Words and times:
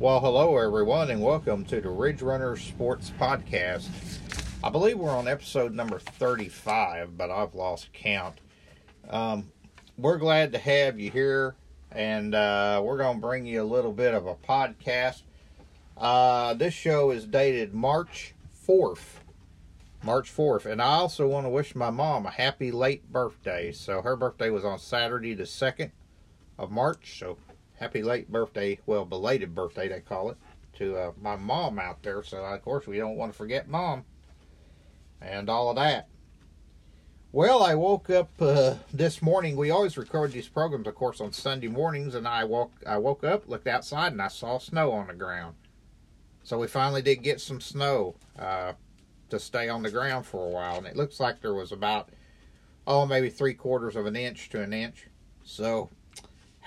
Well, 0.00 0.18
hello 0.18 0.56
everyone, 0.56 1.10
and 1.10 1.20
welcome 1.20 1.62
to 1.66 1.78
the 1.78 1.90
Ridge 1.90 2.22
Runners 2.22 2.62
Sports 2.62 3.12
Podcast. 3.20 3.86
I 4.64 4.70
believe 4.70 4.98
we're 4.98 5.10
on 5.10 5.28
episode 5.28 5.74
number 5.74 5.98
35, 5.98 7.18
but 7.18 7.30
I've 7.30 7.54
lost 7.54 7.92
count. 7.92 8.38
Um, 9.10 9.52
we're 9.98 10.16
glad 10.16 10.52
to 10.52 10.58
have 10.58 10.98
you 10.98 11.10
here, 11.10 11.54
and 11.92 12.34
uh, 12.34 12.80
we're 12.82 12.96
going 12.96 13.16
to 13.16 13.20
bring 13.20 13.44
you 13.44 13.60
a 13.60 13.62
little 13.62 13.92
bit 13.92 14.14
of 14.14 14.26
a 14.26 14.36
podcast. 14.36 15.20
Uh, 15.98 16.54
this 16.54 16.72
show 16.72 17.10
is 17.10 17.26
dated 17.26 17.74
March 17.74 18.34
4th. 18.66 19.18
March 20.02 20.34
4th. 20.34 20.64
And 20.64 20.80
I 20.80 20.94
also 20.94 21.28
want 21.28 21.44
to 21.44 21.50
wish 21.50 21.74
my 21.74 21.90
mom 21.90 22.24
a 22.24 22.30
happy 22.30 22.70
late 22.70 23.12
birthday. 23.12 23.70
So 23.70 24.00
her 24.00 24.16
birthday 24.16 24.48
was 24.48 24.64
on 24.64 24.78
Saturday, 24.78 25.34
the 25.34 25.42
2nd 25.42 25.90
of 26.58 26.70
March. 26.70 27.18
So 27.18 27.36
happy 27.80 28.02
late 28.02 28.30
birthday, 28.30 28.78
well, 28.86 29.06
belated 29.06 29.54
birthday, 29.54 29.88
they 29.88 30.00
call 30.00 30.30
it, 30.30 30.36
to 30.74 30.96
uh, 30.96 31.12
my 31.20 31.34
mom 31.34 31.78
out 31.78 32.02
there. 32.02 32.22
So, 32.22 32.44
of 32.44 32.62
course, 32.62 32.86
we 32.86 32.98
don't 32.98 33.16
want 33.16 33.32
to 33.32 33.38
forget 33.38 33.68
mom 33.68 34.04
and 35.20 35.48
all 35.48 35.70
of 35.70 35.76
that. 35.76 36.06
Well, 37.32 37.62
I 37.62 37.74
woke 37.74 38.10
up 38.10 38.30
uh, 38.40 38.74
this 38.92 39.22
morning. 39.22 39.56
We 39.56 39.70
always 39.70 39.96
record 39.96 40.32
these 40.32 40.48
programs, 40.48 40.86
of 40.86 40.94
course, 40.94 41.20
on 41.20 41.32
Sunday 41.32 41.68
mornings, 41.68 42.14
and 42.14 42.26
I 42.26 42.44
woke 42.44 42.72
I 42.86 42.98
woke 42.98 43.22
up, 43.24 43.48
looked 43.48 43.68
outside, 43.68 44.12
and 44.12 44.20
I 44.20 44.28
saw 44.28 44.58
snow 44.58 44.90
on 44.92 45.06
the 45.06 45.14
ground. 45.14 45.54
So 46.42 46.58
we 46.58 46.66
finally 46.66 47.02
did 47.02 47.22
get 47.22 47.40
some 47.40 47.60
snow 47.60 48.16
uh, 48.36 48.72
to 49.28 49.38
stay 49.38 49.68
on 49.68 49.84
the 49.84 49.92
ground 49.92 50.26
for 50.26 50.44
a 50.44 50.50
while, 50.50 50.78
and 50.78 50.86
it 50.88 50.96
looks 50.96 51.20
like 51.20 51.40
there 51.40 51.54
was 51.54 51.70
about 51.70 52.08
oh 52.84 53.06
maybe 53.06 53.30
three 53.30 53.54
quarters 53.54 53.94
of 53.94 54.06
an 54.06 54.16
inch 54.16 54.48
to 54.50 54.60
an 54.60 54.72
inch. 54.72 55.06
So 55.44 55.88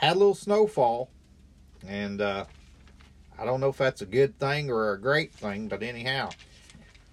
had 0.05 0.15
a 0.15 0.19
little 0.19 0.35
snowfall, 0.35 1.09
and 1.87 2.21
uh, 2.21 2.45
I 3.37 3.45
don't 3.45 3.59
know 3.59 3.69
if 3.69 3.77
that's 3.77 4.01
a 4.01 4.05
good 4.05 4.37
thing 4.39 4.69
or 4.69 4.93
a 4.93 4.99
great 4.99 5.33
thing, 5.33 5.67
but 5.67 5.83
anyhow. 5.83 6.29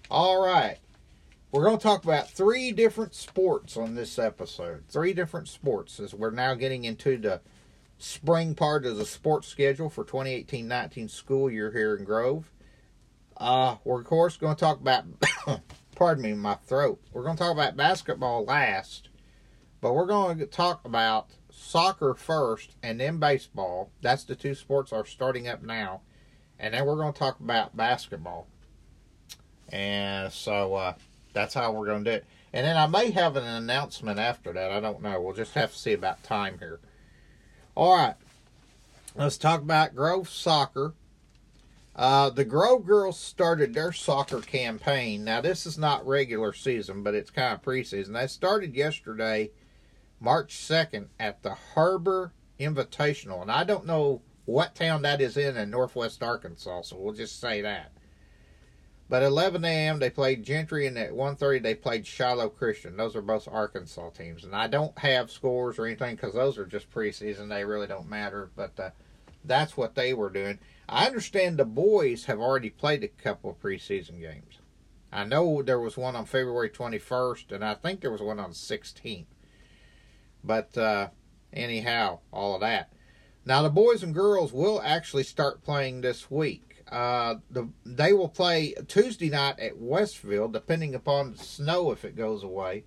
All 0.09 0.45
right. 0.45 0.77
We're 1.51 1.63
going 1.63 1.77
to 1.77 1.83
talk 1.83 2.03
about 2.03 2.29
three 2.29 2.71
different 2.71 3.13
sports 3.13 3.75
on 3.75 3.95
this 3.95 4.17
episode. 4.17 4.83
Three 4.87 5.13
different 5.13 5.49
sports 5.49 5.99
as 5.99 6.13
we're 6.13 6.31
now 6.31 6.53
getting 6.53 6.85
into 6.85 7.17
the 7.17 7.41
spring 7.97 8.55
part 8.55 8.85
of 8.85 8.97
the 8.97 9.05
sports 9.05 9.47
schedule 9.47 9.89
for 9.89 10.03
2018 10.03 10.67
19 10.67 11.07
school 11.09 11.51
year 11.51 11.71
here 11.71 11.95
in 11.95 12.03
Grove. 12.03 12.51
Uh, 13.37 13.75
we're, 13.83 13.99
of 13.99 14.05
course, 14.05 14.37
going 14.37 14.55
to 14.55 14.59
talk 14.59 14.79
about, 14.79 15.05
pardon 15.95 16.23
me, 16.23 16.33
my 16.33 16.55
throat. 16.55 17.01
We're 17.11 17.23
going 17.23 17.35
to 17.35 17.43
talk 17.43 17.53
about 17.53 17.75
basketball 17.75 18.45
last, 18.45 19.09
but 19.81 19.93
we're 19.93 20.05
going 20.05 20.37
to 20.39 20.45
talk 20.45 20.85
about 20.85 21.31
soccer 21.61 22.13
first 22.13 22.75
and 22.81 22.99
then 22.99 23.17
baseball. 23.17 23.91
That's 24.01 24.23
the 24.23 24.35
two 24.35 24.55
sports 24.55 24.91
are 24.91 25.05
starting 25.05 25.47
up 25.47 25.61
now. 25.61 26.01
And 26.59 26.73
then 26.73 26.85
we're 26.85 26.95
going 26.95 27.13
to 27.13 27.19
talk 27.19 27.39
about 27.39 27.75
basketball. 27.75 28.47
And 29.69 30.31
so, 30.31 30.75
uh, 30.75 30.93
that's 31.33 31.53
how 31.53 31.71
we're 31.71 31.85
going 31.85 32.03
to 32.03 32.11
do 32.11 32.15
it. 32.17 32.25
And 32.53 32.65
then 32.65 32.75
I 32.75 32.87
may 32.87 33.11
have 33.11 33.37
an 33.37 33.45
announcement 33.45 34.19
after 34.19 34.51
that. 34.53 34.71
I 34.71 34.79
don't 34.79 35.01
know. 35.01 35.21
We'll 35.21 35.33
just 35.33 35.53
have 35.53 35.71
to 35.71 35.77
see 35.77 35.93
about 35.93 36.23
time 36.23 36.57
here. 36.59 36.79
All 37.75 37.95
right. 37.95 38.15
Let's 39.15 39.37
talk 39.37 39.61
about 39.61 39.95
Grove 39.95 40.29
Soccer. 40.29 40.93
Uh, 41.95 42.29
the 42.29 42.45
Grove 42.45 42.85
Girls 42.85 43.19
started 43.19 43.73
their 43.73 43.91
soccer 43.91 44.41
campaign. 44.41 45.23
Now, 45.23 45.41
this 45.41 45.65
is 45.65 45.77
not 45.77 46.05
regular 46.07 46.53
season, 46.53 47.03
but 47.03 47.13
it's 47.13 47.29
kind 47.29 47.53
of 47.53 47.61
preseason. 47.61 48.13
They 48.13 48.27
started 48.27 48.75
yesterday, 48.75 49.51
March 50.21 50.55
2nd, 50.55 51.07
at 51.19 51.41
the 51.41 51.55
Har-Ber 51.73 52.31
Invitational. 52.59 53.41
And 53.41 53.51
I 53.51 53.63
don't 53.63 53.87
know 53.87 54.21
what 54.45 54.75
town 54.75 55.01
that 55.01 55.19
is 55.19 55.35
in 55.35 55.57
in 55.57 55.69
northwest 55.69 56.21
Arkansas, 56.21 56.83
so 56.83 56.97
we'll 56.97 57.13
just 57.13 57.39
say 57.39 57.61
that. 57.61 57.91
But 59.09 59.23
11 59.23 59.65
a.m. 59.65 59.99
they 59.99 60.09
played 60.09 60.43
Gentry, 60.43 60.87
and 60.87 60.97
at 60.97 61.11
1:30 61.11 61.61
they 61.61 61.75
played 61.75 62.07
Shiloh 62.07 62.49
Christian. 62.49 62.95
Those 62.95 63.15
are 63.15 63.21
both 63.21 63.47
Arkansas 63.47 64.11
teams, 64.11 64.45
and 64.45 64.55
I 64.55 64.67
don't 64.67 64.97
have 64.99 65.29
scores 65.29 65.77
or 65.77 65.85
anything 65.85 66.15
because 66.15 66.33
those 66.33 66.57
are 66.57 66.65
just 66.65 66.89
preseason. 66.89 67.49
They 67.49 67.65
really 67.65 67.87
don't 67.87 68.07
matter. 68.07 68.51
But 68.55 68.79
uh, 68.79 68.91
that's 69.43 69.75
what 69.75 69.95
they 69.95 70.13
were 70.13 70.29
doing. 70.29 70.59
I 70.87 71.07
understand 71.07 71.57
the 71.57 71.65
boys 71.65 72.25
have 72.25 72.39
already 72.39 72.69
played 72.69 73.03
a 73.03 73.09
couple 73.09 73.49
of 73.49 73.59
preseason 73.59 74.21
games. 74.21 74.59
I 75.11 75.25
know 75.25 75.61
there 75.61 75.79
was 75.79 75.97
one 75.97 76.15
on 76.15 76.25
February 76.25 76.69
21st, 76.69 77.51
and 77.51 77.65
I 77.65 77.73
think 77.73 77.99
there 77.99 78.11
was 78.11 78.21
one 78.21 78.39
on 78.39 78.51
16th. 78.51 79.25
But 80.43 80.77
uh, 80.77 81.09
anyhow, 81.53 82.19
all 82.31 82.55
of 82.55 82.61
that. 82.61 82.91
Now 83.45 83.61
the 83.63 83.69
boys 83.69 84.03
and 84.03 84.13
girls 84.13 84.53
will 84.53 84.81
actually 84.83 85.23
start 85.23 85.63
playing 85.63 86.01
this 86.01 86.29
week. 86.29 86.83
Uh, 86.91 87.35
the 87.49 87.69
they 87.85 88.11
will 88.11 88.29
play 88.29 88.73
Tuesday 88.87 89.29
night 89.29 89.59
at 89.59 89.77
Westville, 89.77 90.49
depending 90.49 90.93
upon 90.93 91.31
the 91.31 91.37
snow 91.37 91.91
if 91.91 92.03
it 92.03 92.15
goes 92.15 92.43
away, 92.43 92.83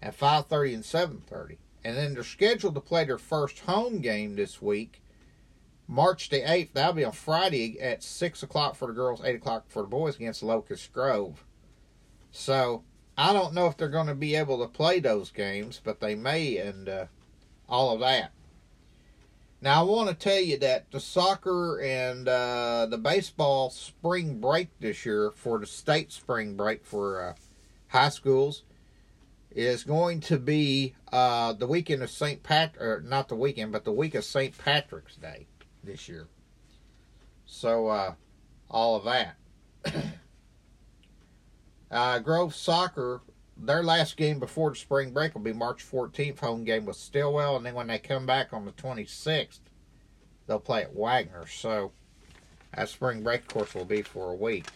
at 0.00 0.14
five 0.14 0.46
thirty 0.46 0.72
and 0.72 0.84
seven 0.84 1.22
thirty, 1.26 1.58
and 1.84 1.96
then 1.96 2.14
they're 2.14 2.22
scheduled 2.22 2.76
to 2.76 2.80
play 2.80 3.04
their 3.04 3.18
first 3.18 3.58
home 3.60 4.00
game 4.00 4.36
this 4.36 4.62
week, 4.62 5.02
March 5.88 6.28
the 6.28 6.48
eighth. 6.50 6.74
That'll 6.74 6.92
be 6.92 7.04
on 7.04 7.12
Friday 7.12 7.80
at 7.80 8.04
six 8.04 8.42
o'clock 8.44 8.76
for 8.76 8.86
the 8.86 8.94
girls, 8.94 9.20
eight 9.24 9.36
o'clock 9.36 9.64
for 9.68 9.82
the 9.82 9.88
boys 9.88 10.14
against 10.14 10.44
Locust 10.44 10.92
Grove. 10.92 11.44
So 12.30 12.84
I 13.20 13.34
don't 13.34 13.52
know 13.52 13.66
if 13.66 13.76
they're 13.76 13.90
going 13.90 14.06
to 14.06 14.14
be 14.14 14.34
able 14.34 14.60
to 14.60 14.66
play 14.66 14.98
those 14.98 15.30
games, 15.30 15.78
but 15.84 16.00
they 16.00 16.14
may, 16.14 16.56
and 16.56 16.88
uh, 16.88 17.04
all 17.68 17.92
of 17.92 18.00
that. 18.00 18.32
Now, 19.60 19.80
I 19.80 19.82
want 19.82 20.08
to 20.08 20.14
tell 20.14 20.40
you 20.40 20.56
that 20.60 20.90
the 20.90 21.00
soccer 21.00 21.78
and 21.82 22.26
uh, 22.26 22.86
the 22.88 22.96
baseball 22.96 23.68
spring 23.68 24.40
break 24.40 24.68
this 24.80 25.04
year 25.04 25.30
for 25.32 25.58
the 25.58 25.66
state 25.66 26.12
spring 26.12 26.56
break 26.56 26.86
for 26.86 27.22
uh, 27.22 27.34
high 27.88 28.08
schools 28.08 28.62
is 29.50 29.84
going 29.84 30.20
to 30.20 30.38
be 30.38 30.94
uh, 31.12 31.52
the 31.52 31.66
weekend 31.66 32.02
of 32.02 32.08
St. 32.08 32.42
Pat, 32.42 32.74
or 32.80 33.02
not 33.04 33.28
the 33.28 33.36
weekend, 33.36 33.70
but 33.70 33.84
the 33.84 33.92
week 33.92 34.14
of 34.14 34.24
St. 34.24 34.56
Patrick's 34.56 35.16
Day 35.16 35.46
this 35.84 36.08
year. 36.08 36.26
So, 37.44 37.88
uh, 37.88 38.14
all 38.70 38.96
of 38.96 39.04
that. 39.04 39.36
Uh, 41.90 42.18
Grove 42.18 42.54
Soccer 42.54 43.20
their 43.62 43.82
last 43.82 44.16
game 44.16 44.38
before 44.38 44.70
the 44.70 44.76
spring 44.76 45.12
break 45.12 45.34
will 45.34 45.42
be 45.42 45.52
March 45.52 45.84
14th, 45.88 46.38
home 46.38 46.64
game 46.64 46.86
with 46.86 46.96
Stilwell, 46.96 47.56
and 47.56 47.64
then 47.64 47.74
when 47.74 47.88
they 47.88 47.98
come 47.98 48.26
back 48.26 48.52
on 48.52 48.64
the 48.64 48.72
26th, 48.72 49.60
they'll 50.46 50.58
play 50.58 50.82
at 50.82 50.94
Wagoner. 50.94 51.46
So 51.46 51.92
that 52.74 52.88
spring 52.88 53.22
break, 53.22 53.46
course, 53.48 53.74
will 53.74 53.84
be 53.84 54.02
for 54.02 54.30
a 54.30 54.34
week. 54.34 54.66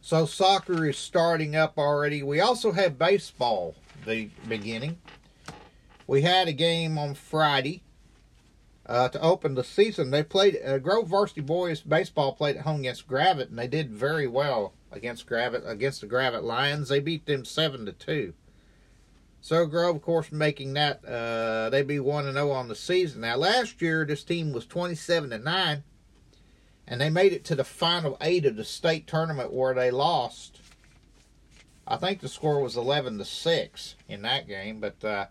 So 0.00 0.26
soccer 0.26 0.86
is 0.86 0.98
starting 0.98 1.56
up 1.56 1.78
already. 1.78 2.22
We 2.22 2.40
also 2.40 2.72
have 2.72 2.98
baseball 2.98 3.74
the 4.04 4.28
beginning. 4.48 4.98
We 6.06 6.22
had 6.22 6.46
a 6.46 6.52
game 6.52 6.98
on 6.98 7.14
Friday 7.14 7.82
uh, 8.86 9.08
to 9.08 9.20
open 9.20 9.54
the 9.54 9.64
season. 9.64 10.10
They 10.10 10.22
played 10.22 10.58
uh, 10.64 10.78
Grove 10.78 11.08
Varsity 11.08 11.40
Boys 11.40 11.80
baseball 11.80 12.32
played 12.32 12.56
at 12.56 12.64
home 12.64 12.80
against 12.80 13.08
Gravette, 13.08 13.48
and 13.48 13.58
they 13.58 13.68
did 13.68 13.90
very 13.90 14.26
well 14.26 14.74
against 14.92 15.26
Gravette 15.26 15.66
against 15.66 16.00
the 16.00 16.06
Gravette 16.06 16.44
Lions. 16.44 16.88
They 16.88 17.00
beat 17.00 17.26
them 17.26 17.44
seven 17.44 17.86
to 17.86 17.92
two. 17.92 18.34
So 19.40 19.66
Grove, 19.66 19.96
of 19.96 20.02
course, 20.02 20.32
making 20.32 20.74
that 20.74 21.04
uh, 21.04 21.70
they 21.70 21.82
be 21.82 22.00
one 22.00 22.26
and 22.26 22.34
zero 22.34 22.50
on 22.50 22.68
the 22.68 22.74
season. 22.74 23.22
Now 23.22 23.36
last 23.36 23.82
year 23.82 24.04
this 24.04 24.24
team 24.24 24.52
was 24.52 24.66
twenty 24.66 24.94
seven 24.94 25.32
and 25.32 25.44
nine, 25.44 25.84
and 26.86 27.00
they 27.00 27.10
made 27.10 27.32
it 27.32 27.44
to 27.46 27.54
the 27.54 27.64
final 27.64 28.16
eight 28.20 28.46
of 28.46 28.56
the 28.56 28.64
state 28.64 29.06
tournament 29.06 29.52
where 29.52 29.74
they 29.74 29.90
lost. 29.90 30.60
I 31.86 31.96
think 31.96 32.20
the 32.20 32.28
score 32.28 32.60
was 32.60 32.76
eleven 32.76 33.18
to 33.18 33.24
six 33.26 33.96
in 34.08 34.22
that 34.22 34.48
game, 34.48 34.80
but 34.80 35.04
uh, 35.04 35.26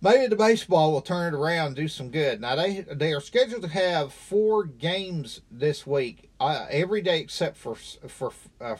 maybe 0.00 0.26
the 0.26 0.36
baseball 0.36 0.92
will 0.92 1.00
turn 1.00 1.34
it 1.34 1.36
around 1.36 1.68
and 1.68 1.76
do 1.76 1.88
some 1.88 2.10
good. 2.10 2.40
Now 2.40 2.56
they 2.56 2.80
they 2.80 3.12
are 3.12 3.20
scheduled 3.20 3.62
to 3.62 3.68
have 3.68 4.12
four 4.12 4.64
games 4.64 5.40
this 5.50 5.86
week, 5.86 6.30
uh, 6.40 6.66
every 6.70 7.02
day 7.02 7.20
except 7.20 7.56
for 7.56 7.74
for 7.74 8.32
uh, 8.60 8.76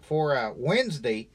for 0.00 0.36
uh, 0.36 0.52
Wednesday, 0.54 1.30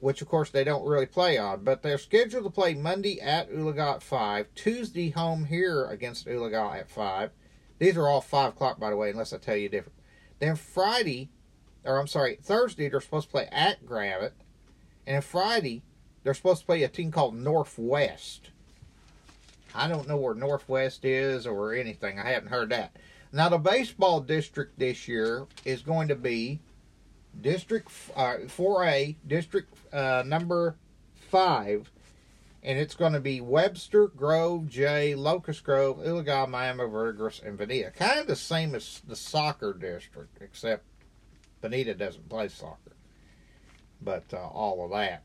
which 0.00 0.20
of 0.22 0.28
course 0.28 0.50
they 0.50 0.64
don't 0.64 0.86
really 0.86 1.06
play 1.06 1.38
on. 1.38 1.64
But 1.64 1.82
they're 1.82 1.98
scheduled 1.98 2.44
to 2.44 2.50
play 2.50 2.74
Monday 2.74 3.20
at 3.20 3.50
Oologah 3.50 3.96
at 3.96 4.02
five, 4.02 4.46
Tuesday 4.54 5.10
home 5.10 5.46
here 5.46 5.86
against 5.86 6.26
Oologah 6.26 6.80
at 6.80 6.90
five. 6.90 7.30
These 7.78 7.96
are 7.96 8.08
all 8.08 8.22
five 8.22 8.54
o'clock, 8.54 8.80
by 8.80 8.90
the 8.90 8.96
way, 8.96 9.10
unless 9.10 9.32
I 9.32 9.38
tell 9.38 9.56
you 9.56 9.68
different. 9.68 9.98
Then 10.38 10.56
Friday, 10.56 11.30
or 11.84 11.98
I'm 11.98 12.06
sorry, 12.06 12.38
Thursday 12.42 12.88
they're 12.88 13.00
supposed 13.00 13.28
to 13.28 13.32
play 13.32 13.48
at 13.52 13.84
Gravette, 13.86 14.32
and 15.06 15.24
Friday 15.24 15.82
they're 16.26 16.34
supposed 16.34 16.62
to 16.62 16.66
play 16.66 16.82
a 16.82 16.88
team 16.88 17.12
called 17.12 17.36
Northwest. 17.36 18.50
I 19.72 19.86
don't 19.86 20.08
know 20.08 20.16
where 20.16 20.34
Northwest 20.34 21.04
is 21.04 21.46
or 21.46 21.72
anything. 21.72 22.18
I 22.18 22.30
haven't 22.30 22.48
heard 22.48 22.70
that. 22.70 22.96
Now, 23.32 23.48
the 23.48 23.58
baseball 23.58 24.20
district 24.20 24.76
this 24.76 25.06
year 25.06 25.46
is 25.64 25.82
going 25.82 26.08
to 26.08 26.16
be 26.16 26.58
District 27.40 27.88
uh, 28.16 28.38
4A, 28.46 29.14
District 29.24 29.72
uh, 29.94 30.24
number 30.26 30.74
5. 31.30 31.92
and 32.64 32.76
it's 32.76 32.96
going 32.96 33.12
to 33.12 33.20
be 33.20 33.40
Webster, 33.40 34.08
Grove, 34.08 34.68
Jay, 34.68 35.14
Locust 35.14 35.62
Grove, 35.62 35.98
Oologah, 35.98 36.48
Miami, 36.48 36.88
Verdigris, 36.88 37.40
and 37.46 37.56
Vinita. 37.56 37.94
Kind 37.94 38.18
of 38.18 38.26
the 38.26 38.34
same 38.34 38.74
as 38.74 39.00
the 39.06 39.14
soccer 39.14 39.72
district, 39.72 40.42
except 40.42 40.82
Vinita 41.62 41.96
doesn't 41.96 42.28
play 42.28 42.48
soccer. 42.48 42.96
But 44.02 44.24
uh, 44.32 44.38
all 44.38 44.84
of 44.84 44.90
that. 44.90 45.22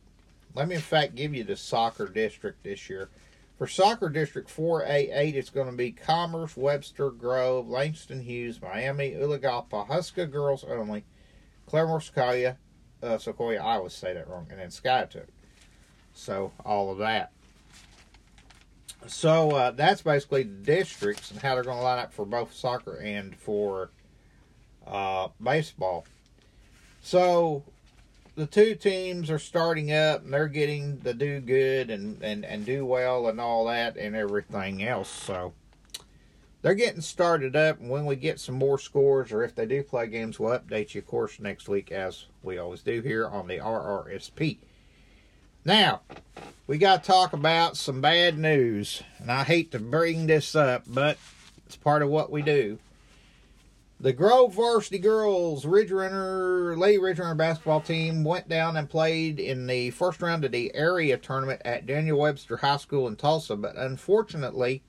Let 0.54 0.68
me, 0.68 0.76
in 0.76 0.82
fact, 0.82 1.16
give 1.16 1.34
you 1.34 1.44
the 1.44 1.56
soccer 1.56 2.08
district 2.08 2.64
this 2.64 2.90
year. 2.90 3.10
For 3.58 3.68
Soccer 3.68 4.10
District 4.10 4.50
4A8, 4.50 5.36
it's 5.36 5.52
going 5.52 5.70
to 5.70 5.78
be 5.78 5.92
Commerce, 5.92 6.58
Webster, 6.58 7.12
Grove, 7.12 7.70
Langston 7.70 8.20
Hughes, 8.20 8.60
Miami, 8.60 9.12
Oologah, 9.12 9.70
Huska 9.70 10.30
girls 10.30 10.64
only, 10.64 11.04
Claremore, 11.70 12.02
Sequoyah, 12.02 12.56
uh, 13.04 13.18
Sequoyah, 13.18 13.62
I 13.62 13.76
always 13.76 13.94
say 13.94 14.14
that 14.14 14.28
wrong, 14.28 14.48
and 14.50 14.60
then 14.60 14.70
Skiatook. 14.70 15.28
So, 16.14 16.52
all 16.66 16.92
of 16.92 16.98
that. 16.98 17.32
So, 19.06 19.52
uh, 19.52 19.72
that's 19.72 20.02
basically 20.02 20.42
the 20.42 20.50
districts 20.50 21.30
and 21.30 21.40
how 21.40 21.54
they're 21.54 21.64
going 21.64 21.78
to 21.78 21.84
line 21.84 22.00
up 22.00 22.14
for 22.14 22.26
both 22.26 22.54
soccer 22.54 22.96
and 22.96 23.36
for 23.36 23.92
uh, 24.88 25.28
baseball. 25.40 26.06
So, 27.02 27.64
the 28.42 28.48
two 28.48 28.74
teams 28.74 29.30
are 29.30 29.38
starting 29.38 29.94
up 29.94 30.24
and 30.24 30.34
they're 30.34 30.48
getting 30.48 31.00
to 31.02 31.14
do 31.14 31.40
good 31.40 31.92
and, 31.92 32.20
and, 32.24 32.44
and 32.44 32.66
do 32.66 32.84
well 32.84 33.28
and 33.28 33.40
all 33.40 33.66
that 33.66 33.96
and 33.98 34.16
everything 34.16 34.84
else. 34.84 35.10
So 35.10 35.54
they're 36.64 36.74
getting 36.74 37.02
started 37.02 37.56
up. 37.56 37.80
And 37.80 37.88
when 37.88 38.08
we 38.08 38.16
get 38.16 38.40
some 38.40 38.56
more 38.56 38.80
scores 38.80 39.32
or 39.32 39.44
if 39.44 39.54
they 39.54 39.68
do 39.68 39.84
play 39.84 40.08
games, 40.08 40.40
we'll 40.40 40.58
update 40.58 40.96
you, 40.96 41.02
of 41.02 41.08
course, 41.08 41.40
next 41.40 41.70
week 41.70 41.92
as 41.92 42.26
we 42.42 42.58
always 42.58 42.82
do 42.82 43.02
here 43.02 43.28
on 43.28 43.48
the 43.48 43.60
RRSP. 43.60 44.58
Now, 45.64 46.02
we 46.66 46.80
got 46.80 47.04
to 47.04 47.08
talk 47.08 47.34
about 47.34 47.78
some 47.78 48.02
bad 48.02 48.40
news. 48.40 49.04
And 49.20 49.32
I 49.32 49.44
hate 49.44 49.72
to 49.74 49.80
bring 49.80 50.26
this 50.26 50.56
up, 50.56 50.86
but 50.88 51.20
it's 51.68 51.76
part 51.76 52.02
of 52.02 52.10
what 52.10 52.32
we 52.32 52.42
do. 52.42 52.80
The 54.02 54.14
Grove 54.14 54.56
Varsity 54.56 54.98
Girls 54.98 55.64
Ridge 55.64 55.92
Runner, 55.92 56.76
Lady 56.76 56.98
Ridge 56.98 57.20
Runner 57.20 57.36
basketball 57.36 57.82
team 57.82 58.24
went 58.24 58.50
down 58.50 58.76
and 58.76 58.90
played 58.90 59.40
in 59.40 59.68
the 59.68 59.92
first 59.92 60.24
round 60.24 60.44
of 60.44 60.52
the 60.52 60.74
area 60.74 61.20
tournament 61.20 61.62
at 61.64 61.86
Daniel 61.86 62.18
Webster 62.18 62.58
High 62.58 62.78
School 62.78 63.08
in 63.08 63.16
Tulsa, 63.16 63.56
but 63.56 63.76
unfortunately, 63.76 64.82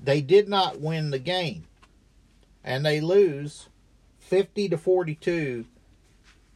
they 0.00 0.20
did 0.20 0.48
not 0.48 0.80
win 0.80 1.10
the 1.10 1.18
game. 1.18 1.64
And 2.62 2.86
they 2.86 3.00
lose 3.00 3.68
50 4.20 4.68
to 4.68 4.78
42 4.78 5.64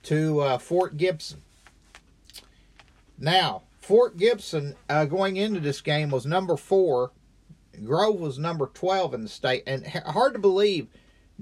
to 0.05 0.41
uh, 0.41 0.59
Fort 0.59 0.97
Gibson. 0.97 1.43
Now, 3.19 3.63
Fort 3.81 4.17
Gibson 4.17 4.77
uh, 4.89 5.05
going 5.07 5.37
into 5.37 5.59
this 5.59 5.81
game 5.81 6.11
was 6.11 6.27
number 6.27 6.57
four. 6.57 7.11
Grove 7.85 8.21
was 8.21 8.39
number 8.39 8.67
12 8.73 9.15
in 9.15 9.23
the 9.25 9.29
state. 9.29 9.65
And 9.67 9.85
hard 9.85 10.35
to 10.35 10.39
believe 10.39 10.87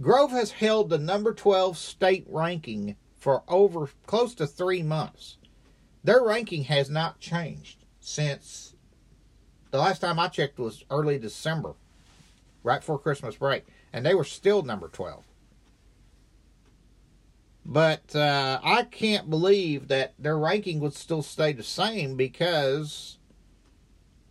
Grove 0.01 0.33
has 0.33 0.51
held 0.53 0.91
the 0.91 0.99
number 0.99 1.33
12 1.33 1.79
state 1.79 2.27
ranking 2.29 2.97
for 3.17 3.43
over 3.49 3.89
close 4.07 4.35
to 4.35 4.47
three 4.47 4.83
months. 4.83 5.37
Their 6.03 6.23
ranking 6.23 6.65
has 6.65 6.91
not 6.91 7.21
changed 7.21 7.85
since 8.01 8.75
the 9.71 9.79
last 9.79 10.01
time 10.01 10.21
I 10.21 10.29
checked 10.29 10.59
was 10.59 10.85
early 10.91 11.19
December, 11.19 11.75
right 12.63 12.81
before 12.81 12.99
Christmas 12.99 13.37
break, 13.37 13.65
and 13.93 14.05
they 14.05 14.15
were 14.15 14.25
still 14.25 14.63
number 14.63 14.89
12. 14.89 15.25
But 17.67 18.15
uh, 18.15 18.61
I 18.63 18.83
can't 18.85 19.31
believe 19.31 19.89
that 19.89 20.15
their 20.19 20.39
ranking 20.39 20.81
would 20.81 20.95
still 20.95 21.23
stay 21.23 21.53
the 21.53 21.63
same 21.63 22.15
because 22.15 23.19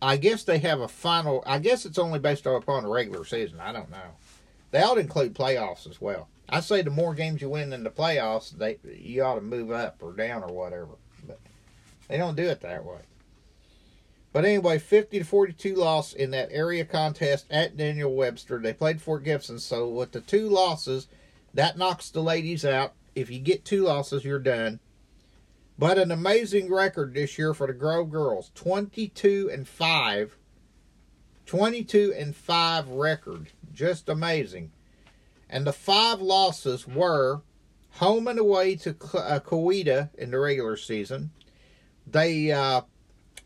I 0.00 0.16
guess 0.16 0.44
they 0.44 0.58
have 0.58 0.80
a 0.80 0.88
final. 0.88 1.42
I 1.44 1.58
guess 1.58 1.84
it's 1.84 1.98
only 1.98 2.20
based 2.20 2.46
upon 2.46 2.84
the 2.84 2.88
regular 2.88 3.24
season. 3.24 3.58
I 3.60 3.72
don't 3.72 3.90
know. 3.90 4.16
They 4.74 4.82
ought 4.82 4.94
to 4.94 5.00
include 5.00 5.36
playoffs 5.36 5.88
as 5.88 6.00
well. 6.00 6.26
I 6.48 6.58
say 6.58 6.82
the 6.82 6.90
more 6.90 7.14
games 7.14 7.40
you 7.40 7.48
win 7.48 7.72
in 7.72 7.84
the 7.84 7.90
playoffs, 7.90 8.50
they 8.50 8.78
you 8.92 9.22
ought 9.22 9.36
to 9.36 9.40
move 9.40 9.70
up 9.70 9.98
or 10.02 10.12
down 10.12 10.42
or 10.42 10.52
whatever. 10.52 10.96
But 11.24 11.38
they 12.08 12.16
don't 12.16 12.34
do 12.34 12.48
it 12.48 12.60
that 12.62 12.84
way. 12.84 13.02
But 14.32 14.44
anyway, 14.44 14.80
50 14.80 15.20
to 15.20 15.24
42 15.24 15.76
loss 15.76 16.12
in 16.12 16.32
that 16.32 16.48
area 16.50 16.84
contest 16.84 17.46
at 17.52 17.76
Daniel 17.76 18.16
Webster. 18.16 18.58
They 18.58 18.72
played 18.72 19.00
Fort 19.00 19.22
Gibson, 19.22 19.60
so 19.60 19.88
with 19.88 20.10
the 20.10 20.20
two 20.20 20.48
losses, 20.48 21.06
that 21.54 21.78
knocks 21.78 22.10
the 22.10 22.20
ladies 22.20 22.64
out. 22.64 22.94
If 23.14 23.30
you 23.30 23.38
get 23.38 23.64
two 23.64 23.84
losses, 23.84 24.24
you're 24.24 24.40
done. 24.40 24.80
But 25.78 25.98
an 25.98 26.10
amazing 26.10 26.68
record 26.68 27.14
this 27.14 27.38
year 27.38 27.54
for 27.54 27.68
the 27.68 27.74
Grove 27.74 28.10
girls 28.10 28.50
22 28.56 29.50
and 29.52 29.68
5 29.68 30.36
22 31.46 32.14
and 32.16 32.34
5 32.34 32.88
record. 32.88 33.50
Just 33.72 34.08
amazing. 34.08 34.70
And 35.48 35.66
the 35.66 35.72
five 35.72 36.20
losses 36.20 36.86
were 36.86 37.42
home 37.92 38.26
and 38.26 38.38
away 38.38 38.76
to 38.76 38.90
uh, 38.90 39.40
Coweta 39.40 40.10
in 40.18 40.30
the 40.30 40.38
regular 40.38 40.76
season. 40.76 41.30
They 42.06 42.50
uh, 42.50 42.82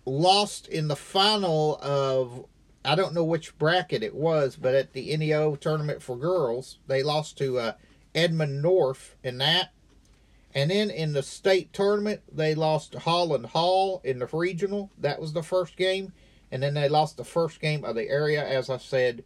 lost 0.06 0.69
in 0.69 0.89
the 0.89 0.97
final 0.97 1.79
of, 1.83 2.47
I 2.85 2.95
don't 2.95 3.15
know 3.15 3.25
which 3.25 3.59
bracket 3.59 4.03
it 4.03 4.15
was, 4.15 4.56
but 4.56 4.75
at 4.75 4.93
the 4.93 5.17
NEO 5.17 5.56
tournament 5.56 6.03
for 6.03 6.17
girls, 6.17 6.79
they 6.87 7.03
lost 7.03 7.37
to 7.39 7.59
uh, 7.59 7.73
Edmond 8.15 8.62
North 8.62 9.17
in 9.23 9.39
that. 9.39 9.73
And 10.55 10.71
then 10.71 10.91
in 10.91 11.12
the 11.12 11.23
state 11.23 11.73
tournament, 11.73 12.23
they 12.33 12.55
lost 12.55 12.93
to 12.93 13.00
Holland 13.00 13.47
Hall 13.47 14.00
in 14.03 14.19
the 14.19 14.29
regional. 14.33 14.91
That 14.99 15.21
was 15.21 15.33
the 15.35 15.43
first 15.43 15.77
game 15.77 16.12
and 16.50 16.62
then 16.62 16.75
they 16.75 16.89
lost 16.89 17.17
the 17.17 17.25
first 17.25 17.61
game 17.61 17.85
of 17.85 17.95
the 17.95 18.09
area, 18.09 18.47
as 18.47 18.71
I 18.71 18.79
said, 18.79 19.25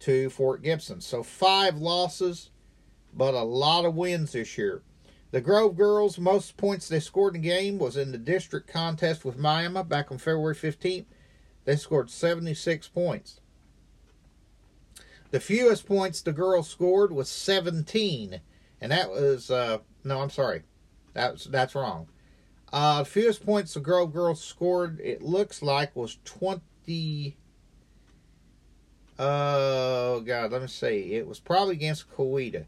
to 0.00 0.30
Fort 0.30 0.62
Gibson. 0.62 1.00
So 1.00 1.22
five 1.22 1.76
losses, 1.76 2.50
but 3.14 3.34
a 3.34 3.42
lot 3.42 3.84
of 3.84 3.94
wins 3.94 4.32
this 4.32 4.58
year. 4.58 4.82
The 5.30 5.40
Grove 5.40 5.76
girls, 5.76 6.18
most 6.18 6.56
points 6.56 6.88
they 6.88 7.00
scored 7.00 7.34
in 7.34 7.42
the 7.42 7.48
game 7.48 7.78
was 7.78 7.96
in 7.96 8.12
the 8.12 8.18
district 8.18 8.68
contest 8.68 9.24
with 9.24 9.38
Miami 9.38 9.82
back 9.82 10.10
on 10.10 10.18
February 10.18 10.54
15th. 10.54 11.06
They 11.64 11.76
scored 11.76 12.10
76 12.10 12.88
points. 12.88 13.40
The 15.30 15.40
fewest 15.40 15.86
points 15.86 16.22
the 16.22 16.32
girls 16.32 16.70
scored 16.70 17.12
was 17.12 17.28
17, 17.28 18.40
and 18.80 18.92
that 18.92 19.10
was 19.10 19.50
uh, 19.50 19.78
no, 20.04 20.20
I'm 20.20 20.30
sorry, 20.30 20.62
that's 21.12 21.44
that's 21.44 21.74
wrong. 21.74 22.06
Uh, 22.72 23.04
fewest 23.04 23.44
points 23.44 23.74
the 23.74 23.80
girl 23.80 24.06
girls 24.06 24.42
scored, 24.42 25.00
it 25.00 25.22
looks 25.22 25.62
like, 25.62 25.94
was 25.94 26.18
20. 26.24 27.36
Oh, 29.18 30.20
God, 30.20 30.52
let 30.52 30.62
me 30.62 30.68
see. 30.68 31.14
It 31.14 31.26
was 31.26 31.40
probably 31.40 31.74
against 31.74 32.10
Coweta. 32.10 32.66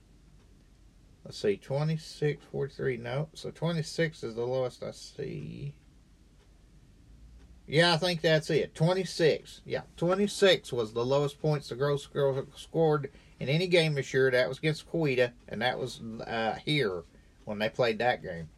Let's 1.24 1.38
see, 1.38 1.56
26, 1.56 2.42
43. 2.50 2.96
No, 2.96 3.28
so 3.34 3.50
26 3.50 4.22
is 4.22 4.34
the 4.34 4.44
lowest 4.44 4.82
I 4.82 4.92
see. 4.92 5.74
Yeah, 7.66 7.92
I 7.92 7.98
think 7.98 8.22
that's 8.22 8.48
it. 8.48 8.74
26. 8.74 9.60
Yeah, 9.66 9.82
26 9.98 10.72
was 10.72 10.94
the 10.94 11.04
lowest 11.04 11.38
points 11.38 11.68
the 11.68 11.74
girls, 11.74 12.06
girls 12.06 12.46
scored 12.56 13.10
in 13.40 13.50
any 13.50 13.66
game 13.66 13.92
this 13.94 14.14
year. 14.14 14.30
That 14.30 14.48
was 14.48 14.56
against 14.56 14.90
Coweta, 14.90 15.32
and 15.48 15.60
that 15.60 15.78
was 15.78 16.00
uh, 16.26 16.54
here 16.64 17.02
when 17.44 17.58
they 17.58 17.68
played 17.68 17.98
that 17.98 18.22
game. 18.22 18.48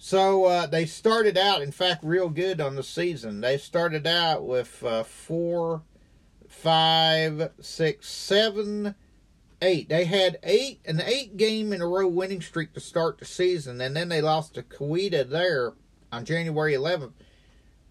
So 0.00 0.44
uh, 0.44 0.66
they 0.66 0.86
started 0.86 1.36
out, 1.36 1.60
in 1.60 1.72
fact, 1.72 2.04
real 2.04 2.28
good 2.28 2.60
on 2.60 2.76
the 2.76 2.84
season. 2.84 3.40
They 3.40 3.58
started 3.58 4.06
out 4.06 4.46
with 4.46 4.82
uh, 4.84 5.02
four, 5.02 5.82
five, 6.48 7.50
six, 7.60 8.08
seven, 8.08 8.94
eight. 9.60 9.88
They 9.88 10.04
had 10.04 10.38
eight 10.44 10.80
an 10.86 11.02
eight 11.04 11.36
game 11.36 11.72
in 11.72 11.82
a 11.82 11.86
row 11.86 12.06
winning 12.06 12.40
streak 12.40 12.74
to 12.74 12.80
start 12.80 13.18
the 13.18 13.24
season, 13.24 13.80
and 13.80 13.96
then 13.96 14.08
they 14.08 14.22
lost 14.22 14.54
to 14.54 14.62
Coweta 14.62 15.28
there 15.28 15.72
on 16.12 16.24
January 16.24 16.74
11th, 16.74 17.12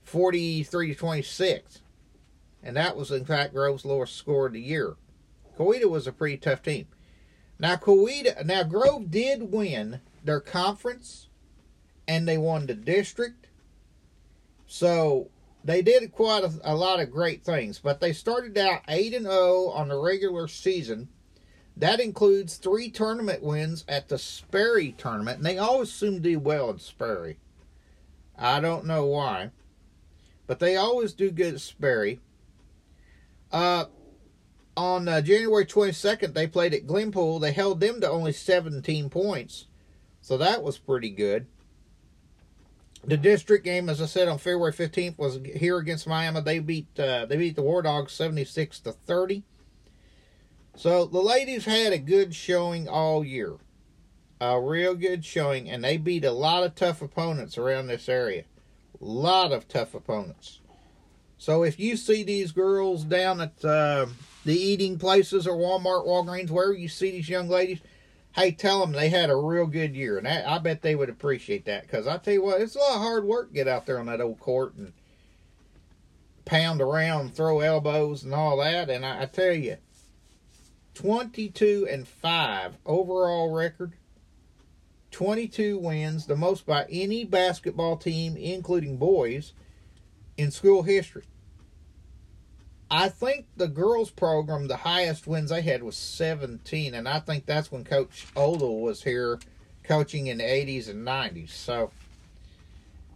43 0.03 0.87
to 0.87 0.95
26. 0.95 1.81
And 2.63 2.77
that 2.77 2.95
was, 2.95 3.11
in 3.11 3.25
fact, 3.25 3.53
Grove's 3.53 3.85
lowest 3.85 4.15
score 4.15 4.47
of 4.47 4.53
the 4.53 4.61
year. 4.61 4.95
Coweta 5.57 5.89
was 5.89 6.07
a 6.07 6.13
pretty 6.13 6.37
tough 6.37 6.61
team. 6.61 6.87
Now, 7.59 7.75
Coweta, 7.75 8.45
now 8.45 8.63
Grove 8.63 9.11
did 9.11 9.51
win 9.51 9.99
their 10.23 10.39
conference 10.39 11.26
and 12.07 12.27
they 12.27 12.37
won 12.37 12.65
the 12.65 12.73
district. 12.73 13.47
So 14.65 15.29
they 15.63 15.81
did 15.81 16.11
quite 16.11 16.43
a, 16.43 16.51
a, 16.63 16.75
lot 16.75 16.99
of 16.99 17.11
great 17.11 17.43
things, 17.43 17.79
but 17.79 17.99
they 17.99 18.13
started 18.13 18.57
out 18.57 18.81
8 18.87 19.13
and 19.13 19.25
0 19.25 19.67
on 19.69 19.89
the 19.89 19.97
regular 19.99 20.47
season. 20.47 21.09
That 21.75 21.99
includes 21.99 22.55
three 22.55 22.89
tournament 22.89 23.43
wins 23.43 23.85
at 23.87 24.09
the 24.09 24.17
Sperry 24.17 24.93
tournament, 24.97 25.37
and 25.37 25.45
they 25.45 25.57
always 25.57 25.91
seem 25.91 26.15
to 26.15 26.19
do 26.19 26.39
well 26.39 26.71
at 26.71 26.81
Sperry. 26.81 27.37
I 28.37 28.59
don't 28.59 28.85
know 28.85 29.05
why, 29.05 29.51
but 30.47 30.59
they 30.59 30.75
always 30.75 31.13
do 31.13 31.31
good 31.31 31.55
at 31.55 31.61
Sperry. 31.61 32.19
Uh, 33.51 33.85
on 34.75 35.07
uh, 35.07 35.21
January 35.21 35.65
22nd, 35.65 36.33
they 36.33 36.47
played 36.47 36.73
at 36.73 36.87
Glenpool. 36.87 37.41
They 37.41 37.51
held 37.51 37.79
them 37.79 38.01
to 38.01 38.09
only 38.09 38.31
17 38.31 39.09
points, 39.09 39.65
so 40.21 40.37
that 40.37 40.63
was 40.63 40.77
pretty 40.77 41.09
good. 41.09 41.47
The 43.07 43.17
district 43.17 43.63
game, 43.63 43.89
as 43.89 44.01
I 44.01 44.05
said 44.05 44.27
on 44.27 44.37
February 44.37 44.73
fifteenth, 44.73 45.17
was 45.17 45.39
here 45.55 45.77
against 45.77 46.07
Miami. 46.07 46.41
They 46.41 46.59
beat 46.59 46.87
uh, 46.99 47.25
they 47.25 47.37
beat 47.37 47.55
the 47.55 47.61
War 47.63 47.81
Dogs 47.81 48.11
seventy 48.11 48.45
six 48.45 48.79
to 48.81 48.91
thirty. 48.91 49.43
So 50.75 51.05
the 51.05 51.21
ladies 51.21 51.65
had 51.65 51.93
a 51.93 51.97
good 51.97 52.35
showing 52.35 52.87
all 52.87 53.25
year, 53.25 53.53
a 54.39 54.61
real 54.61 54.93
good 54.93 55.25
showing, 55.25 55.69
and 55.69 55.83
they 55.83 55.97
beat 55.97 56.23
a 56.23 56.31
lot 56.31 56.63
of 56.63 56.75
tough 56.75 57.01
opponents 57.01 57.57
around 57.57 57.87
this 57.87 58.07
area. 58.07 58.43
A 59.01 59.05
lot 59.05 59.51
of 59.51 59.67
tough 59.67 59.95
opponents. 59.95 60.59
So 61.39 61.63
if 61.63 61.79
you 61.79 61.97
see 61.97 62.23
these 62.23 62.51
girls 62.51 63.03
down 63.03 63.41
at 63.41 63.63
uh, 63.63 64.07
the 64.43 64.59
eating 64.59 64.97
places 64.97 65.47
or 65.47 65.55
Walmart, 65.55 66.05
Walgreens, 66.05 66.49
wherever 66.49 66.73
you 66.73 66.87
see 66.87 67.11
these 67.11 67.29
young 67.29 67.47
ladies, 67.47 67.79
hey, 68.37 68.51
tell 68.51 68.79
them 68.79 68.91
they 68.91 69.09
had 69.09 69.29
a 69.29 69.35
real 69.35 69.65
good 69.65 69.95
year, 69.95 70.17
and 70.17 70.27
that, 70.27 70.47
I 70.47 70.59
bet 70.59 70.81
they 70.81 70.95
would 70.95 71.09
appreciate 71.09 71.65
that. 71.65 71.81
Because 71.81 72.07
I 72.07 72.17
tell 72.17 72.35
you 72.35 72.43
what, 72.43 72.61
it's 72.61 72.75
a 72.75 72.79
lot 72.79 72.95
of 72.95 73.01
hard 73.01 73.25
work 73.25 73.49
to 73.49 73.53
get 73.55 73.67
out 73.67 73.85
there 73.85 73.99
on 73.99 74.05
that 74.05 74.21
old 74.21 74.39
court 74.39 74.75
and 74.75 74.93
pound 76.45 76.81
around, 76.81 77.35
throw 77.35 77.59
elbows, 77.59 78.23
and 78.23 78.33
all 78.33 78.57
that. 78.57 78.89
And 78.89 79.05
I, 79.05 79.23
I 79.23 79.25
tell 79.25 79.53
you, 79.53 79.77
twenty-two 80.93 81.87
and 81.89 82.07
five 82.07 82.77
overall 82.85 83.51
record. 83.51 83.93
22 85.09 85.79
wins, 85.79 86.27
the 86.27 86.35
most 86.35 86.65
by 86.65 86.85
any 86.91 87.23
basketball 87.23 87.97
team, 87.97 88.35
including 88.37 88.97
boys, 88.97 89.53
in 90.35 90.51
school 90.51 90.83
history. 90.83 91.23
I 92.89 93.09
think 93.09 93.47
the 93.57 93.67
girls 93.67 94.09
program, 94.09 94.67
the 94.67 94.77
highest 94.77 95.27
wins 95.27 95.49
they 95.49 95.61
had 95.61 95.83
was 95.83 95.97
17, 95.97 96.93
and 96.93 97.07
I 97.07 97.19
think 97.19 97.45
that's 97.45 97.71
when 97.71 97.83
Coach 97.83 98.27
Odell 98.35 98.79
was 98.79 99.03
here 99.03 99.39
coaching 99.83 100.27
in 100.27 100.37
the 100.37 100.43
80s 100.43 100.89
and 100.89 101.05
90s. 101.05 101.49
So, 101.49 101.91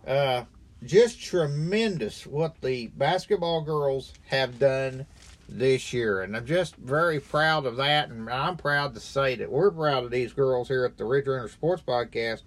uh, 0.06 0.44
just 0.84 1.22
tremendous 1.22 2.25
what 2.25 2.60
the 2.62 2.88
basketball 2.88 3.62
girls 3.62 4.13
have 4.28 4.60
done 4.60 5.06
this 5.48 5.94
year, 5.94 6.22
and 6.22 6.36
I'm 6.36 6.46
just 6.46 6.75
very 6.75 7.20
proud 7.20 7.66
of 7.66 7.78
that. 7.78 8.10
And 8.10 8.30
I'm 8.30 8.58
proud 8.58 8.94
to 8.96 9.00
say 9.00 9.36
that 9.36 9.51
we're 9.51 9.72
proud 9.72 10.04
of 10.04 10.12
these 10.12 10.34
girls 10.34 10.68
here 10.68 10.86
at 10.86 10.98
the 10.98 11.06
Ridge 11.06 11.28
Runner 11.28 11.48
Sports 11.48 11.84
Podcast. 11.86 12.42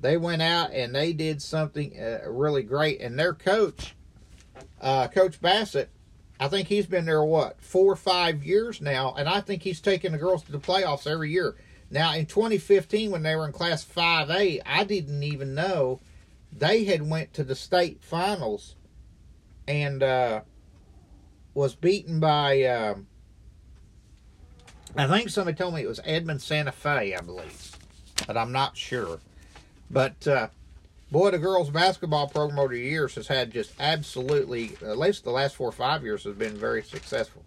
They 0.00 0.16
went 0.16 0.42
out 0.42 0.72
and 0.72 0.94
they 0.94 1.14
did 1.14 1.40
something 1.40 1.98
uh, 1.98 2.28
really 2.28 2.62
great, 2.62 3.00
and 3.00 3.18
their 3.18 3.32
coach, 3.32 3.94
uh, 4.80 5.08
Coach 5.08 5.40
Bassett, 5.40 5.90
I 6.38 6.48
think 6.48 6.68
he's 6.68 6.86
been 6.86 7.04
there 7.04 7.24
what 7.24 7.60
four 7.60 7.92
or 7.92 7.96
five 7.96 8.44
years 8.44 8.80
now, 8.80 9.14
and 9.16 9.28
I 9.28 9.40
think 9.40 9.62
he's 9.62 9.80
taken 9.80 10.12
the 10.12 10.18
girls 10.18 10.42
to 10.44 10.52
the 10.52 10.58
playoffs 10.58 11.06
every 11.06 11.30
year. 11.30 11.54
Now 11.90 12.14
in 12.14 12.26
2015, 12.26 13.10
when 13.10 13.22
they 13.22 13.36
were 13.36 13.46
in 13.46 13.52
Class 13.52 13.84
5A, 13.84 14.60
I 14.66 14.84
didn't 14.84 15.22
even 15.22 15.54
know 15.54 16.00
they 16.52 16.84
had 16.84 17.08
went 17.08 17.32
to 17.34 17.44
the 17.44 17.54
state 17.54 18.02
finals 18.02 18.74
and 19.66 20.02
uh, 20.02 20.40
was 21.54 21.74
beaten 21.74 22.20
by. 22.20 22.64
Um, 22.64 23.06
I 24.96 25.06
think 25.06 25.30
somebody 25.30 25.56
told 25.56 25.74
me 25.74 25.82
it 25.82 25.88
was 25.88 26.00
Edmond 26.04 26.42
Santa 26.42 26.72
Fe, 26.72 27.14
I 27.14 27.20
believe, 27.20 27.76
but 28.26 28.36
I'm 28.36 28.52
not 28.52 28.76
sure. 28.76 29.18
But 29.90 30.26
uh, 30.26 30.48
boy, 31.10 31.30
the 31.30 31.38
girls' 31.38 31.70
basketball 31.70 32.28
program 32.28 32.58
over 32.58 32.74
the 32.74 32.80
years 32.80 33.14
has 33.14 33.28
had 33.28 33.52
just 33.52 33.72
absolutely, 33.78 34.76
at 34.82 34.98
least 34.98 35.24
the 35.24 35.30
last 35.30 35.56
four 35.56 35.68
or 35.68 35.72
five 35.72 36.02
years, 36.02 36.24
has 36.24 36.34
been 36.34 36.56
very 36.56 36.82
successful. 36.82 37.44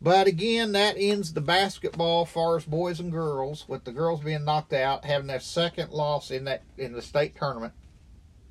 But 0.00 0.28
again, 0.28 0.72
that 0.72 0.94
ends 0.96 1.32
the 1.32 1.40
basketball 1.40 2.24
far 2.24 2.56
as 2.56 2.64
boys 2.64 3.00
and 3.00 3.10
girls, 3.10 3.64
with 3.66 3.84
the 3.84 3.92
girls 3.92 4.20
being 4.20 4.44
knocked 4.44 4.72
out, 4.72 5.04
having 5.04 5.26
their 5.26 5.40
second 5.40 5.90
loss 5.90 6.30
in 6.30 6.44
that 6.44 6.62
in 6.76 6.92
the 6.92 7.02
state 7.02 7.34
tournament 7.36 7.72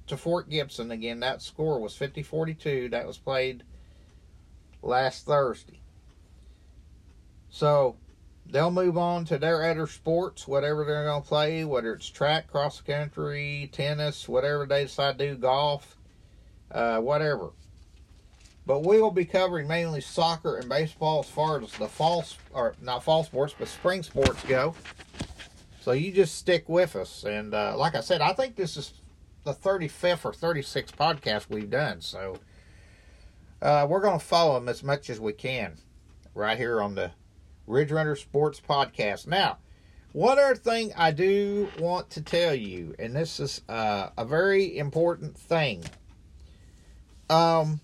to 0.08 0.18
Fort 0.18 0.50
Gibson. 0.50 0.92
Again, 0.92 1.22
that 1.22 1.42
score 1.42 1.80
was 1.80 1.96
50-42. 1.96 2.92
That 2.92 3.08
was 3.08 3.18
played 3.18 3.64
last 4.82 5.26
Thursday. 5.26 5.80
So 7.50 7.96
they'll 8.52 8.72
move 8.72 8.98
on 8.98 9.26
to 9.26 9.38
their 9.38 9.70
other 9.70 9.88
sports, 9.88 10.48
whatever 10.48 10.86
they're 10.86 11.06
going 11.06 11.22
to 11.22 11.28
play, 11.28 11.66
whether 11.66 11.94
it's 11.94 12.10
track, 12.10 12.50
cross 12.50 12.82
country, 12.82 13.70
tennis, 13.72 14.28
whatever 14.28 14.66
they 14.66 14.84
decide 14.84 15.18
to 15.20 15.30
do, 15.30 15.36
golf, 15.36 15.98
uh, 16.72 17.00
whatever. 17.00 17.52
But 18.66 18.84
we 18.84 19.00
will 19.00 19.12
be 19.12 19.26
covering 19.26 19.68
mainly 19.68 20.02
soccer 20.02 20.58
and 20.58 20.68
baseball 20.68 21.20
as 21.20 21.30
far 21.30 21.62
as 21.62 21.72
the 21.74 21.88
fall, 21.88 22.26
or 22.54 22.76
not 22.82 23.04
fall 23.04 23.24
sports, 23.24 23.56
but 23.58 23.68
spring 23.68 24.04
sports 24.04 24.44
go. 24.44 24.76
So 25.82 25.94
you 25.94 26.12
just 26.12 26.36
stick 26.36 26.68
with 26.68 26.98
us. 26.98 27.24
And 27.24 27.54
uh, 27.54 27.78
like 27.78 27.96
I 27.96 28.02
said, 28.02 28.20
I 28.20 28.34
think 28.34 28.58
this 28.58 28.76
is 28.76 28.94
the 29.46 29.54
35th 29.54 30.26
or 30.26 30.34
36th 30.34 30.92
podcast 30.92 31.50
we've 31.50 31.70
done. 31.70 32.02
So 32.02 32.40
uh, 33.62 33.88
we're 33.90 34.02
going 34.02 34.20
to 34.20 34.26
follow 34.26 34.56
them 34.56 34.68
as 34.68 34.84
much 34.84 35.10
as 35.10 35.20
we 35.20 35.32
can 35.32 35.78
right 36.36 36.58
here 36.58 36.82
on 36.82 36.96
the 36.96 37.12
Ridge 37.68 37.92
Runner 37.92 38.16
Sports 38.16 38.62
Podcast. 38.68 39.28
Now, 39.28 39.58
one 40.14 40.40
other 40.40 40.56
thing 40.56 40.94
I 40.98 41.12
do 41.12 41.70
want 41.80 42.10
to 42.12 42.22
tell 42.22 42.56
you, 42.56 42.96
and 42.98 43.16
this 43.16 43.40
is 43.40 43.62
uh, 43.70 44.10
a 44.18 44.26
very 44.26 44.78
important 44.78 45.38
thing. 45.38 45.84
Um, 47.30 47.82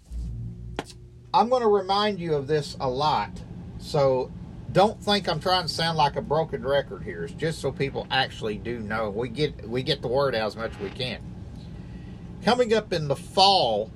I'm 1.33 1.49
going 1.49 1.61
to 1.61 1.67
remind 1.67 2.19
you 2.19 2.33
of 2.35 2.47
this 2.47 2.77
a 2.79 2.89
lot, 2.89 3.31
so 3.77 4.31
don't 4.71 4.99
think 5.03 5.27
I'm 5.27 5.39
trying 5.39 5.63
to 5.63 5.73
sound 5.73 5.97
like 5.97 6.15
a 6.15 6.21
broken 6.21 6.63
record 6.65 7.03
here. 7.03 7.25
It's 7.25 7.33
just 7.33 7.59
so 7.59 7.71
people 7.71 8.07
actually 8.09 8.57
do 8.57 8.79
know. 8.79 9.09
We 9.09 9.29
get 9.29 9.67
we 9.67 9.83
get 9.83 10.01
the 10.01 10.07
word 10.07 10.33
out 10.33 10.47
as 10.47 10.55
much 10.55 10.71
as 10.71 10.79
we 10.79 10.89
can. 10.89 11.21
Coming 12.43 12.73
up 12.73 12.91
in 12.93 13.07
the 13.07 13.15
fall, 13.15 13.91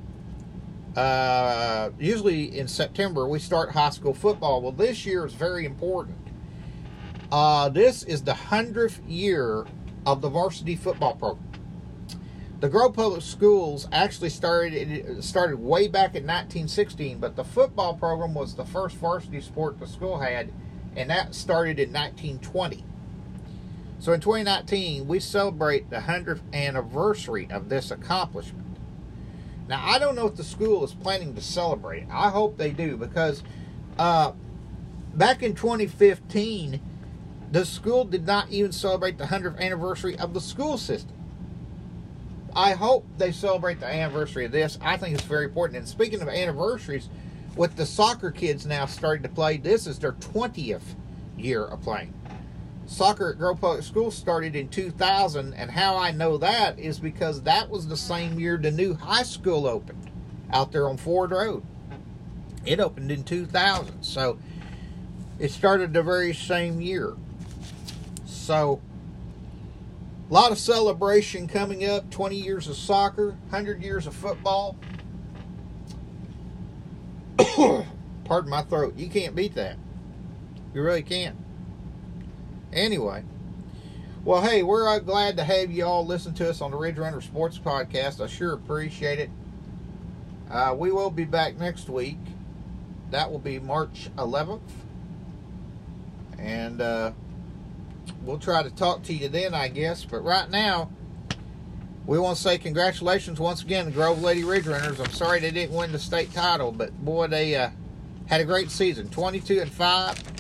uh, 0.98 1.92
usually 2.00 2.58
in 2.58 2.68
September, 2.68 3.28
we 3.28 3.38
start 3.38 3.72
high 3.72 3.92
school 3.92 4.16
football. 4.16 4.64
Well, 4.64 4.72
this 4.72 5.06
year 5.06 5.26
is 5.26 5.34
very 5.34 5.66
important. 5.66 6.18
Uh, 7.32 7.70
this 7.70 8.02
is 8.02 8.24
the 8.24 8.32
100th 8.32 9.00
year 9.08 9.68
of 10.08 10.22
the 10.22 10.30
varsity 10.30 10.76
football 10.76 11.16
program. 11.16 11.44
The 12.60 12.70
Grove 12.70 12.96
Public 12.96 13.22
Schools 13.22 13.88
actually 13.92 14.30
started 14.30 15.24
started 15.24 15.60
way 15.60 15.88
back 15.88 16.16
in 16.16 16.24
1916, 16.24 17.20
but 17.20 17.36
the 17.36 17.44
football 17.44 17.94
program 17.94 18.34
was 18.34 18.56
the 18.56 18.66
first 18.66 18.96
varsity 18.96 19.42
sport 19.42 19.80
the 19.80 19.86
school 19.86 20.18
had, 20.18 20.52
and 20.96 21.12
that 21.12 21.36
started 21.36 21.78
in 21.80 21.94
1920. 21.94 22.84
So 24.00 24.14
in 24.14 24.22
2019, 24.22 25.08
we 25.08 25.20
celebrate 25.20 25.92
the 25.92 25.98
100th 25.98 26.42
anniversary 26.52 27.48
of 27.52 27.70
this 27.70 27.92
accomplishment. 27.92 28.67
Now, 29.68 29.84
I 29.86 30.00
don't 30.00 30.16
know 30.16 30.28
if 30.28 30.36
the 30.36 30.44
school 30.44 30.84
is 30.84 30.94
planning 30.94 31.36
to 31.36 31.42
celebrate. 31.42 32.08
I 32.10 32.30
hope 32.30 32.58
they 32.58 32.72
do 32.72 32.96
because 32.96 33.44
uh, 34.00 34.32
back 35.14 35.44
in 35.44 35.56
2015, 35.56 36.80
the 37.52 37.66
school 37.66 38.06
did 38.06 38.26
not 38.26 38.50
even 38.50 38.72
celebrate 38.72 39.18
the 39.18 39.26
100th 39.26 39.60
anniversary 39.60 40.18
of 40.18 40.34
the 40.34 40.42
school 40.42 40.78
system. 40.78 41.14
I 42.56 42.72
hope 42.72 43.06
they 43.18 43.32
celebrate 43.32 43.80
the 43.80 43.88
anniversary 43.88 44.46
of 44.46 44.52
this. 44.52 44.78
I 44.82 44.98
think 44.98 45.14
it's 45.14 45.24
very 45.24 45.46
important. 45.46 45.78
And 45.78 45.88
speaking 45.88 46.22
of 46.22 46.28
anniversaries, 46.28 47.10
with 47.56 47.76
the 47.76 47.86
soccer 47.86 48.32
kids 48.32 48.66
now 48.66 48.86
starting 48.86 49.24
to 49.24 49.30
play, 49.30 49.58
this 49.58 49.86
is 49.86 50.00
their 50.00 50.14
20th 50.14 50.96
year 51.38 51.64
of 51.64 51.82
playing 51.82 52.14
soccer 52.88 53.32
at 53.32 53.38
Grove 53.38 53.62
Public 53.62 53.84
School 53.84 54.10
started 54.10 54.56
in 54.56 54.70
2000, 54.70 55.54
and 55.54 55.70
how 55.70 55.98
I 55.98 56.12
know 56.12 56.38
that 56.38 56.80
is 56.80 57.00
because 57.00 57.42
that 57.44 57.70
was 57.70 57.88
the 57.88 57.98
same 57.98 58.40
year 58.40 58.58
the 58.58 58.72
new 58.72 58.96
high 58.96 59.24
school 59.24 59.68
opened 59.68 60.10
out 60.52 60.72
there 60.72 60.88
on 60.88 60.98
Ford 60.98 61.32
Road. 61.32 61.64
It 62.66 62.80
opened 62.80 63.12
in 63.12 63.24
2000, 63.24 64.02
so 64.04 64.40
it 65.38 65.52
started 65.52 65.94
the 65.94 66.02
very 66.02 66.34
same 66.34 66.82
year. 66.82 67.16
So, 68.26 68.82
a 70.30 70.34
lot 70.34 70.52
of 70.52 70.58
celebration 70.58 71.48
coming 71.48 71.86
up 71.86 72.10
20 72.10 72.36
years 72.36 72.68
of 72.68 72.76
soccer, 72.76 73.30
100 73.50 73.84
years 73.84 74.08
of 74.08 74.16
football. 74.16 74.78
Pardon 78.26 78.50
my 78.50 78.64
throat. 78.64 78.96
You 78.98 79.10
can't 79.10 79.36
beat 79.36 79.56
that. 79.56 79.78
You 80.74 80.82
really 80.82 81.04
can't. 81.04 81.38
Anyway, 82.74 83.24
well, 84.24 84.42
hey, 84.42 84.62
we're 84.62 84.90
uh, 84.90 85.00
glad 85.00 85.38
to 85.38 85.44
have 85.44 85.72
you 85.72 85.86
all 85.86 86.06
listen 86.06 86.34
to 86.36 86.50
us 86.50 86.60
on 86.60 86.72
the 86.72 86.78
Ridge 86.78 86.98
Runner 86.98 87.22
Sports 87.22 87.58
Podcast. 87.58 88.22
I 88.22 88.28
sure 88.28 88.54
appreciate 88.54 89.20
it. 89.20 89.30
Uh, 90.52 90.76
we 90.78 90.92
will 90.92 91.10
be 91.10 91.24
back 91.24 91.58
next 91.58 91.88
week. 91.90 92.18
That 93.12 93.32
will 93.32 93.40
be 93.40 93.58
March 93.60 94.10
11th. 94.18 94.60
And 96.38 96.82
uh, 96.82 97.14
we'll 98.22 98.38
try 98.38 98.64
to 98.64 98.70
talk 98.70 99.04
to 99.04 99.14
you 99.14 99.30
then, 99.30 99.54
I 99.54 99.70
guess. 99.70 100.04
But 100.04 100.26
right 100.26 100.50
now, 100.50 100.92
we 102.06 102.20
want 102.20 102.36
to 102.36 102.44
say 102.44 102.58
congratulations 102.58 103.40
once 103.40 103.62
again 103.62 103.86
to 103.86 103.92
Grove 103.92 104.22
Lady 104.22 104.44
Ridge 104.44 104.68
Runners. 104.68 105.00
I'm 105.00 105.12
sorry 105.12 105.40
they 105.40 105.52
didn't 105.52 105.76
win 105.76 105.94
the 105.94 106.00
state 106.00 106.34
title, 106.34 106.74
but 106.74 106.92
boy, 107.04 107.28
they 107.28 107.56
uh, 107.56 107.70
had 108.26 108.42
a 108.42 108.46
great 108.46 108.72
season 108.72 109.10
22 109.10 109.62
and 109.62 109.72
5 109.72 110.37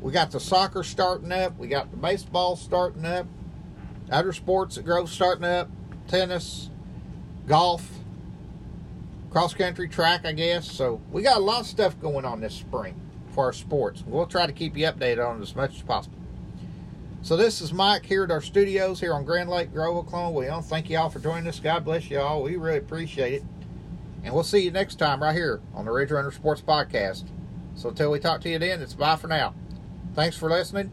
we 0.00 0.12
got 0.12 0.30
the 0.30 0.40
soccer 0.40 0.82
starting 0.82 1.32
up. 1.32 1.56
We 1.58 1.68
got 1.68 1.90
the 1.90 1.96
baseball 1.96 2.56
starting 2.56 3.04
up. 3.04 3.26
other 4.10 4.32
sports 4.32 4.78
at 4.78 4.84
Grove 4.84 5.10
starting 5.10 5.44
up, 5.44 5.68
tennis, 6.08 6.70
golf, 7.46 7.88
cross 9.30 9.54
country 9.54 9.88
track, 9.88 10.24
I 10.24 10.32
guess. 10.32 10.70
So 10.70 11.00
we 11.10 11.22
got 11.22 11.36
a 11.36 11.40
lot 11.40 11.60
of 11.60 11.66
stuff 11.66 12.00
going 12.00 12.24
on 12.24 12.40
this 12.40 12.54
spring 12.54 13.00
for 13.32 13.44
our 13.44 13.52
sports. 13.52 14.02
We'll 14.06 14.26
try 14.26 14.46
to 14.46 14.52
keep 14.52 14.76
you 14.76 14.86
updated 14.86 15.26
on 15.26 15.38
it 15.38 15.42
as 15.42 15.54
much 15.54 15.76
as 15.76 15.82
possible. 15.82 16.16
So 17.22 17.36
this 17.36 17.60
is 17.60 17.72
Mike 17.72 18.06
here 18.06 18.24
at 18.24 18.30
our 18.30 18.40
studios 18.40 18.98
here 18.98 19.12
on 19.12 19.26
Grand 19.26 19.50
Lake 19.50 19.72
Grove, 19.72 19.94
Oklahoma. 19.94 20.30
We 20.30 20.48
want 20.48 20.64
to 20.64 20.70
thank 20.70 20.88
you 20.88 20.96
all 20.98 21.10
for 21.10 21.18
joining 21.18 21.46
us. 21.46 21.60
God 21.60 21.84
bless 21.84 22.10
you 22.10 22.18
all. 22.18 22.42
We 22.42 22.56
really 22.56 22.78
appreciate 22.78 23.34
it. 23.34 23.44
And 24.24 24.34
we'll 24.34 24.42
see 24.42 24.60
you 24.60 24.70
next 24.70 24.98
time 24.98 25.22
right 25.22 25.34
here 25.34 25.60
on 25.74 25.84
the 25.84 25.92
Ridge 25.92 26.10
Runner 26.10 26.30
Sports 26.30 26.62
Podcast. 26.62 27.24
So 27.74 27.90
until 27.90 28.10
we 28.10 28.20
talk 28.20 28.40
to 28.42 28.48
you 28.48 28.58
then, 28.58 28.80
it's 28.80 28.94
bye 28.94 29.16
for 29.16 29.28
now. 29.28 29.54
Thanks 30.14 30.36
for 30.36 30.50
listening 30.50 30.90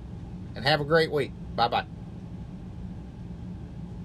and 0.56 0.66
have 0.66 0.82
a 0.82 0.86
great 0.86 1.12
week. 1.12 1.32
Bye 1.56 1.68
bye. 1.68 1.86